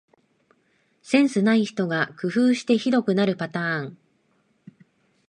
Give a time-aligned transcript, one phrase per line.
[1.03, 3.97] センスない人が工夫してひどくなるパターン